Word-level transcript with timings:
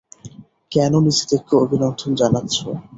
কেন 0.71 0.93
নিজেদেরকে 1.05 1.53
অভিনন্দন 1.63 2.11
জানাচ্ছো? 2.21 2.67